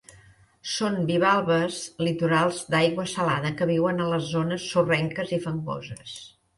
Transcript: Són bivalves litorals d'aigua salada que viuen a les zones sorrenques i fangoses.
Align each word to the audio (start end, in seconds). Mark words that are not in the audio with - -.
Són 0.75 0.95
bivalves 1.09 1.77
litorals 2.09 2.63
d'aigua 2.77 3.07
salada 3.13 3.55
que 3.61 3.71
viuen 3.75 4.01
a 4.01 4.11
les 4.17 4.35
zones 4.35 4.69
sorrenques 4.75 5.39
i 5.41 5.45
fangoses. 5.49 6.23